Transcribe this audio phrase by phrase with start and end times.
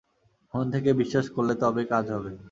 [0.53, 2.31] মন থেকে বিশ্বাস করলে তবেই কাজ হবে।